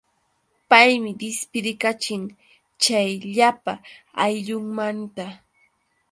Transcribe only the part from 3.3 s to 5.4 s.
llapa ayllunmanta.